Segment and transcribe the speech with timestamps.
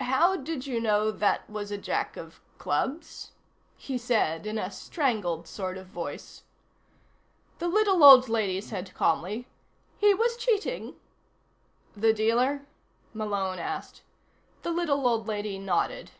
[0.00, 3.32] "How did you know that was a Jack of clubs?"
[3.76, 6.44] he said in a strangled sort of voice.
[7.58, 9.48] The little old lady said calmly:
[9.98, 10.96] "He was cheating."
[11.94, 12.64] "The dealer?"
[13.12, 14.00] Malone asked.
[14.62, 16.12] The little old lady nodded.